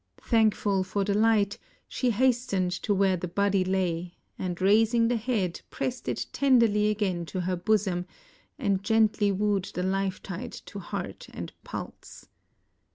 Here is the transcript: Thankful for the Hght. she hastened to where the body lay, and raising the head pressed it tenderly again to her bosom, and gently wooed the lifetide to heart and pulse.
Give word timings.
Thankful 0.23 0.83
for 0.83 1.03
the 1.03 1.13
Hght. 1.13 1.59
she 1.87 2.09
hastened 2.09 2.71
to 2.71 2.91
where 2.91 3.15
the 3.15 3.27
body 3.27 3.63
lay, 3.63 4.15
and 4.35 4.59
raising 4.59 5.09
the 5.09 5.15
head 5.15 5.61
pressed 5.69 6.09
it 6.09 6.25
tenderly 6.33 6.89
again 6.89 7.23
to 7.27 7.41
her 7.41 7.55
bosom, 7.55 8.07
and 8.57 8.81
gently 8.83 9.31
wooed 9.31 9.65
the 9.75 9.83
lifetide 9.83 10.53
to 10.65 10.79
heart 10.79 11.27
and 11.31 11.53
pulse. 11.63 12.27